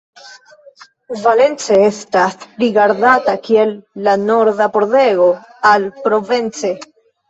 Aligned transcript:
Valence 1.25 1.77
estas 1.89 2.41
rigardata 2.65 3.37
kiel 3.45 3.77
la 4.11 4.19
norda 4.27 4.73
pordego 4.81 5.33
al 5.75 5.91
Provence. 6.05 6.79